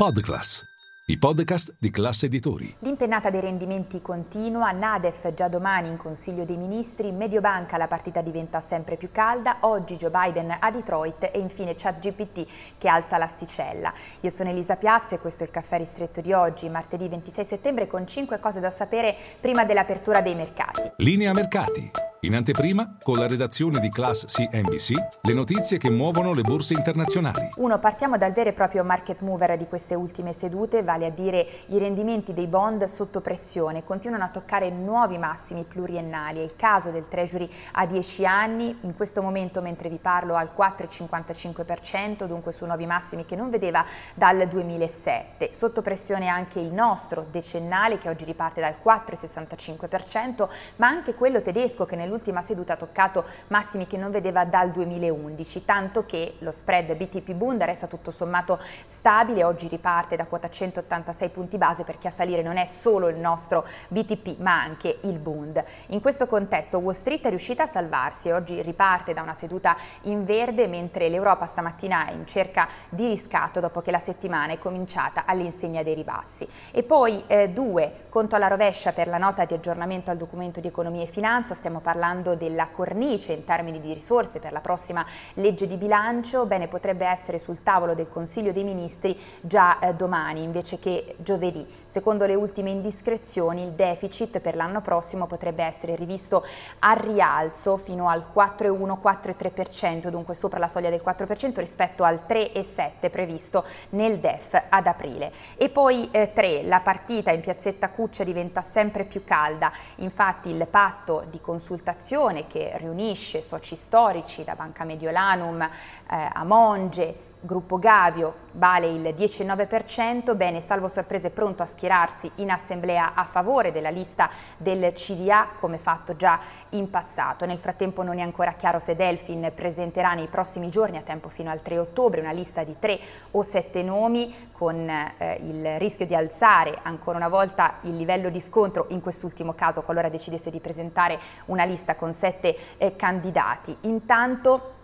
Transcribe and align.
Podclass, 0.00 0.64
i 1.08 1.18
podcast 1.18 1.74
di 1.78 1.90
classe 1.90 2.24
editori. 2.24 2.74
L'impennata 2.78 3.28
dei 3.28 3.42
rendimenti 3.42 4.00
continua, 4.00 4.70
Nadef 4.70 5.34
già 5.34 5.48
domani 5.48 5.88
in 5.88 5.98
Consiglio 5.98 6.46
dei 6.46 6.56
Ministri, 6.56 7.12
Mediobanca 7.12 7.76
la 7.76 7.86
partita 7.86 8.22
diventa 8.22 8.60
sempre 8.60 8.96
più 8.96 9.10
calda, 9.12 9.58
oggi 9.60 9.96
Joe 9.96 10.08
Biden 10.08 10.56
a 10.58 10.70
Detroit 10.70 11.28
e 11.30 11.38
infine 11.38 11.74
ChatGPT 11.74 12.46
che 12.78 12.88
alza 12.88 13.18
l'asticella. 13.18 13.92
Io 14.20 14.30
sono 14.30 14.48
Elisa 14.48 14.76
Piazza 14.76 15.16
e 15.16 15.18
questo 15.18 15.42
è 15.42 15.46
il 15.46 15.52
caffè 15.52 15.76
ristretto 15.76 16.22
di 16.22 16.32
oggi, 16.32 16.70
martedì 16.70 17.06
26 17.06 17.44
settembre 17.44 17.86
con 17.86 18.06
5 18.06 18.40
cose 18.40 18.58
da 18.58 18.70
sapere 18.70 19.14
prima 19.38 19.64
dell'apertura 19.64 20.22
dei 20.22 20.34
mercati. 20.34 20.92
Linea 20.96 21.32
mercati. 21.32 21.90
In 22.22 22.34
anteprima, 22.34 22.96
con 23.02 23.16
la 23.16 23.26
redazione 23.26 23.80
di 23.80 23.88
Class 23.88 24.26
CNBC, 24.26 25.22
le 25.22 25.32
notizie 25.32 25.78
che 25.78 25.88
muovono 25.88 26.34
le 26.34 26.42
borse 26.42 26.74
internazionali. 26.74 27.48
Uno, 27.56 27.78
partiamo 27.78 28.18
dal 28.18 28.32
vero 28.32 28.50
e 28.50 28.52
proprio 28.52 28.84
market 28.84 29.20
mover 29.20 29.56
di 29.56 29.66
queste 29.66 29.94
ultime 29.94 30.34
sedute, 30.34 30.82
vale 30.82 31.06
a 31.06 31.10
dire 31.10 31.46
i 31.68 31.78
rendimenti 31.78 32.34
dei 32.34 32.46
bond 32.46 32.84
sotto 32.84 33.22
pressione. 33.22 33.84
Continuano 33.84 34.24
a 34.24 34.28
toccare 34.28 34.68
nuovi 34.68 35.16
massimi 35.16 35.64
pluriennali. 35.64 36.40
È 36.40 36.42
il 36.42 36.56
caso 36.56 36.90
del 36.90 37.08
Treasury 37.08 37.48
a 37.72 37.86
10 37.86 38.26
anni, 38.26 38.76
in 38.82 38.94
questo 38.94 39.22
momento 39.22 39.62
mentre 39.62 39.88
vi 39.88 39.96
parlo 39.96 40.34
al 40.34 40.50
4,55%, 40.54 42.26
dunque 42.26 42.52
su 42.52 42.66
nuovi 42.66 42.84
massimi 42.84 43.24
che 43.24 43.34
non 43.34 43.48
vedeva 43.48 43.82
dal 44.12 44.46
2007. 44.46 45.54
Sotto 45.54 45.80
pressione 45.80 46.28
anche 46.28 46.60
il 46.60 46.70
nostro 46.70 47.24
decennale 47.30 47.96
che 47.96 48.10
oggi 48.10 48.26
riparte 48.26 48.60
dal 48.60 48.76
4,65%, 48.84 50.48
ma 50.76 50.86
anche 50.86 51.14
quello 51.14 51.40
tedesco 51.40 51.86
che 51.86 51.96
nel 51.96 52.08
nell'ultima 52.10 52.42
seduta 52.42 52.72
ha 52.72 52.76
toccato 52.76 53.24
massimi 53.46 53.86
che 53.86 53.96
non 53.96 54.10
vedeva 54.10 54.44
dal 54.44 54.72
2011, 54.72 55.64
tanto 55.64 56.04
che 56.04 56.34
lo 56.40 56.50
spread 56.50 56.96
BTP 56.96 57.32
Bund 57.32 57.62
resta 57.62 57.86
tutto 57.86 58.10
sommato 58.10 58.58
stabile, 58.86 59.44
oggi 59.44 59.68
riparte 59.68 60.16
da 60.16 60.26
quota 60.26 60.50
186 60.50 61.28
punti 61.28 61.56
base 61.56 61.84
perché 61.84 62.08
a 62.08 62.10
salire 62.10 62.42
non 62.42 62.56
è 62.56 62.66
solo 62.66 63.06
il 63.08 63.16
nostro 63.16 63.64
BTP 63.88 64.38
ma 64.38 64.60
anche 64.60 64.98
il 65.02 65.18
Bund. 65.18 65.62
In 65.88 66.00
questo 66.00 66.26
contesto 66.26 66.78
Wall 66.78 66.94
Street 66.94 67.24
è 67.24 67.28
riuscita 67.28 67.62
a 67.62 67.66
salvarsi 67.66 68.28
e 68.28 68.32
oggi 68.32 68.60
riparte 68.60 69.14
da 69.14 69.22
una 69.22 69.34
seduta 69.34 69.76
in 70.02 70.24
verde 70.24 70.66
mentre 70.66 71.08
l'Europa 71.08 71.46
stamattina 71.46 72.08
è 72.08 72.12
in 72.12 72.26
cerca 72.26 72.66
di 72.88 73.06
riscatto 73.06 73.60
dopo 73.60 73.80
che 73.80 73.92
la 73.92 74.00
settimana 74.00 74.52
è 74.52 74.58
cominciata 74.58 75.24
all'insegna 75.26 75.84
dei 75.84 75.94
ribassi. 75.94 76.48
E 76.72 76.82
poi 76.82 77.22
eh, 77.28 77.50
due, 77.50 78.06
conto 78.08 78.34
alla 78.34 78.48
rovescia 78.48 78.92
per 78.92 79.06
la 79.06 79.18
nota 79.18 79.44
di 79.44 79.54
aggiornamento 79.54 80.10
al 80.10 80.16
documento 80.16 80.58
di 80.58 80.66
economia 80.66 81.04
e 81.04 81.06
finanza, 81.06 81.54
stiamo 81.54 81.78
parlando 81.78 81.98
parlando 82.00 82.34
della 82.34 82.68
cornice 82.68 83.34
in 83.34 83.44
termini 83.44 83.78
di 83.78 83.92
risorse 83.92 84.38
per 84.38 84.52
la 84.52 84.60
prossima 84.60 85.04
legge 85.34 85.66
di 85.66 85.76
bilancio, 85.76 86.46
bene 86.46 86.66
potrebbe 86.66 87.04
essere 87.04 87.38
sul 87.38 87.62
tavolo 87.62 87.94
del 87.94 88.08
Consiglio 88.08 88.52
dei 88.52 88.64
Ministri 88.64 89.20
già 89.42 89.78
eh, 89.80 89.92
domani 89.92 90.42
invece 90.42 90.78
che 90.78 91.16
giovedì. 91.18 91.66
Secondo 91.84 92.24
le 92.24 92.34
ultime 92.34 92.70
indiscrezioni 92.70 93.64
il 93.64 93.72
deficit 93.72 94.40
per 94.40 94.56
l'anno 94.56 94.80
prossimo 94.80 95.26
potrebbe 95.26 95.62
essere 95.62 95.94
rivisto 95.94 96.42
a 96.78 96.92
rialzo 96.92 97.76
fino 97.76 98.08
al 98.08 98.24
4,1-4,3%, 98.34 100.08
dunque 100.08 100.34
sopra 100.34 100.58
la 100.58 100.68
soglia 100.68 100.88
del 100.88 101.02
4% 101.04 101.58
rispetto 101.58 102.02
al 102.02 102.22
3,7% 102.26 103.10
previsto 103.10 103.64
nel 103.90 104.20
DEF 104.20 104.68
ad 104.70 104.86
aprile. 104.86 105.32
E 105.56 105.68
poi 105.68 106.08
3, 106.10 106.32
eh, 106.34 106.62
la 106.66 106.80
partita 106.80 107.30
in 107.30 107.40
piazzetta 107.40 107.90
Cuccia 107.90 108.24
diventa 108.24 108.62
sempre 108.62 109.04
più 109.04 109.22
calda, 109.22 109.70
infatti 109.96 110.48
il 110.48 110.66
patto 110.66 111.26
di 111.28 111.40
consultazione 111.42 111.88
consultazione 111.90 112.46
che 112.46 112.72
riunisce 112.76 113.42
soci 113.42 113.74
storici 113.74 114.44
da 114.44 114.54
Banca 114.54 114.84
Mediolanum 114.84 115.60
eh, 115.60 115.68
a 116.08 116.44
Monge, 116.44 117.29
Gruppo 117.42 117.78
Gavio 117.78 118.48
vale 118.52 118.88
il 118.88 119.14
10,9%, 119.16 120.36
bene, 120.36 120.60
salvo 120.60 120.88
sorprese 120.88 121.30
pronto 121.30 121.62
a 121.62 121.66
schierarsi 121.66 122.30
in 122.36 122.50
assemblea 122.50 123.14
a 123.14 123.24
favore 123.24 123.72
della 123.72 123.88
lista 123.88 124.28
del 124.58 124.92
CDA 124.92 125.48
come 125.58 125.78
fatto 125.78 126.16
già 126.16 126.38
in 126.70 126.90
passato. 126.90 127.46
Nel 127.46 127.56
frattempo 127.56 128.02
non 128.02 128.18
è 128.18 128.20
ancora 128.20 128.52
chiaro 128.52 128.78
se 128.78 128.94
Delfin 128.94 129.52
presenterà 129.54 130.12
nei 130.12 130.26
prossimi 130.26 130.68
giorni, 130.68 130.98
a 130.98 131.00
tempo 131.00 131.30
fino 131.30 131.48
al 131.48 131.62
3 131.62 131.78
ottobre, 131.78 132.20
una 132.20 132.32
lista 132.32 132.62
di 132.62 132.76
3 132.78 133.00
o 133.30 133.42
7 133.42 133.82
nomi 133.84 134.50
con 134.52 134.86
eh, 134.86 135.38
il 135.42 135.78
rischio 135.78 136.04
di 136.04 136.14
alzare 136.14 136.80
ancora 136.82 137.16
una 137.16 137.28
volta 137.28 137.76
il 137.82 137.96
livello 137.96 138.28
di 138.28 138.40
scontro, 138.40 138.84
in 138.90 139.00
quest'ultimo 139.00 139.54
caso 139.54 139.80
qualora 139.80 140.10
decidesse 140.10 140.50
di 140.50 140.60
presentare 140.60 141.18
una 141.46 141.64
lista 141.64 141.94
con 141.94 142.12
7 142.12 142.76
eh, 142.76 142.96
candidati. 142.96 143.74
Intanto 143.82 144.74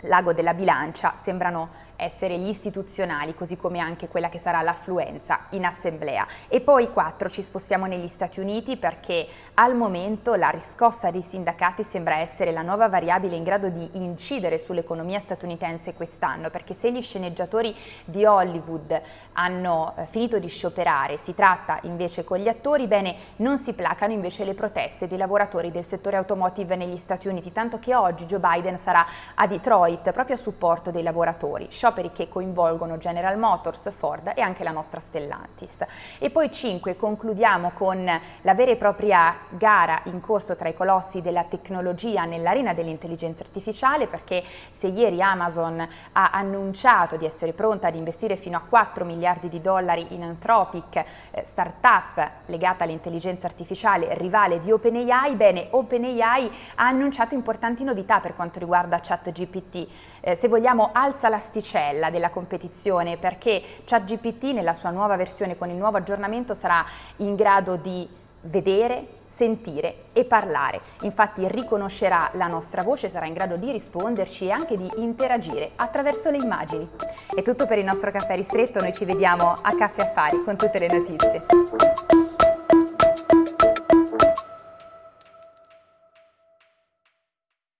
L'ago 0.00 0.34
della 0.34 0.52
bilancia 0.52 1.14
sembrano 1.16 1.84
essere 1.96 2.38
gli 2.38 2.48
istituzionali, 2.48 3.34
così 3.34 3.56
come 3.56 3.78
anche 3.78 4.08
quella 4.08 4.28
che 4.28 4.38
sarà 4.38 4.62
l'affluenza 4.62 5.46
in 5.50 5.64
assemblea. 5.64 6.26
E 6.48 6.60
poi 6.60 6.92
quattro 6.92 7.28
ci 7.28 7.42
spostiamo 7.42 7.86
negli 7.86 8.06
Stati 8.06 8.40
Uniti 8.40 8.76
perché 8.76 9.26
al 9.54 9.74
momento 9.74 10.34
la 10.34 10.50
riscossa 10.50 11.10
dei 11.10 11.22
sindacati 11.22 11.82
sembra 11.82 12.18
essere 12.18 12.52
la 12.52 12.62
nuova 12.62 12.88
variabile 12.88 13.36
in 13.36 13.42
grado 13.42 13.68
di 13.68 13.88
incidere 13.92 14.58
sull'economia 14.58 15.18
statunitense 15.18 15.94
quest'anno, 15.94 16.50
perché 16.50 16.74
se 16.74 16.92
gli 16.92 17.02
sceneggiatori 17.02 17.74
di 18.04 18.24
Hollywood 18.24 19.00
hanno 19.32 19.94
eh, 19.96 20.06
finito 20.06 20.38
di 20.38 20.48
scioperare, 20.48 21.16
si 21.16 21.34
tratta 21.34 21.78
invece 21.82 22.24
con 22.24 22.38
gli 22.38 22.48
attori, 22.48 22.86
bene, 22.86 23.16
non 23.36 23.58
si 23.58 23.72
placano 23.72 24.12
invece 24.12 24.44
le 24.44 24.54
proteste 24.54 25.06
dei 25.06 25.18
lavoratori 25.18 25.70
del 25.70 25.84
settore 25.84 26.16
automotive 26.16 26.76
negli 26.76 26.96
Stati 26.96 27.28
Uniti, 27.28 27.52
tanto 27.52 27.78
che 27.78 27.94
oggi 27.94 28.24
Joe 28.26 28.40
Biden 28.40 28.76
sarà 28.78 29.04
a 29.34 29.46
Detroit 29.46 30.12
proprio 30.12 30.36
a 30.36 30.38
supporto 30.38 30.90
dei 30.90 31.02
lavoratori 31.02 31.68
scioperi 31.86 32.10
che 32.10 32.28
coinvolgono 32.28 32.98
General 32.98 33.38
Motors, 33.38 33.92
Ford 33.92 34.32
e 34.34 34.40
anche 34.40 34.64
la 34.64 34.72
nostra 34.72 34.98
Stellantis. 34.98 35.84
E 36.18 36.30
poi 36.30 36.50
5 36.50 36.96
concludiamo 36.96 37.70
con 37.74 38.04
la 38.40 38.54
vera 38.54 38.72
e 38.72 38.76
propria 38.76 39.36
gara 39.50 40.00
in 40.04 40.20
corso 40.20 40.56
tra 40.56 40.68
i 40.68 40.74
colossi 40.74 41.22
della 41.22 41.44
tecnologia 41.44 42.24
nell'arena 42.24 42.74
dell'intelligenza 42.74 43.44
artificiale 43.44 44.08
perché 44.08 44.42
se 44.72 44.88
ieri 44.88 45.22
Amazon 45.22 45.86
ha 46.12 46.30
annunciato 46.32 47.16
di 47.16 47.24
essere 47.24 47.52
pronta 47.52 47.86
ad 47.86 47.94
investire 47.94 48.36
fino 48.36 48.56
a 48.56 48.62
4 48.68 49.04
miliardi 49.04 49.48
di 49.48 49.60
dollari 49.60 50.06
in 50.10 50.24
Anthropic, 50.24 50.96
eh, 51.30 51.44
startup 51.44 52.30
legata 52.46 52.82
all'intelligenza 52.82 53.46
artificiale 53.46 54.14
rivale 54.14 54.58
di 54.58 54.72
OpenAI, 54.72 55.36
bene 55.36 55.68
OpenAI 55.70 56.50
ha 56.76 56.86
annunciato 56.86 57.34
importanti 57.34 57.84
novità 57.84 58.18
per 58.18 58.34
quanto 58.34 58.58
riguarda 58.58 58.98
ChatGPT. 59.00 59.86
Eh, 60.20 60.34
se 60.34 60.48
vogliamo 60.48 60.90
alza 60.92 61.28
l'asticella 61.28 61.75
l'asticella 61.76 62.10
della 62.10 62.30
competizione 62.30 63.16
perché 63.16 63.62
ChatGPT 63.84 64.44
nella 64.52 64.72
sua 64.72 64.90
nuova 64.90 65.16
versione 65.16 65.56
con 65.56 65.68
il 65.68 65.76
nuovo 65.76 65.98
aggiornamento 65.98 66.54
sarà 66.54 66.84
in 67.16 67.34
grado 67.34 67.76
di 67.76 68.08
vedere, 68.42 69.06
sentire 69.26 70.04
e 70.12 70.24
parlare. 70.24 70.80
Infatti 71.02 71.46
riconoscerà 71.48 72.30
la 72.34 72.46
nostra 72.46 72.82
voce, 72.82 73.08
sarà 73.08 73.26
in 73.26 73.34
grado 73.34 73.56
di 73.56 73.70
risponderci 73.70 74.46
e 74.46 74.50
anche 74.50 74.76
di 74.76 74.90
interagire 74.96 75.72
attraverso 75.76 76.30
le 76.30 76.38
immagini. 76.38 76.88
È 77.34 77.42
tutto 77.42 77.66
per 77.66 77.78
il 77.78 77.84
nostro 77.84 78.10
caffè 78.10 78.34
ristretto, 78.34 78.80
noi 78.80 78.94
ci 78.94 79.04
vediamo 79.04 79.54
a 79.60 79.74
Caffè 79.74 80.02
Affari 80.02 80.42
con 80.42 80.56
tutte 80.56 80.78
le 80.78 80.88
notizie. 80.88 82.15